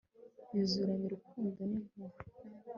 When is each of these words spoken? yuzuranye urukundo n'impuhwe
yuzuranye 0.55 1.03
urukundo 1.07 1.59
n'impuhwe 1.69 2.19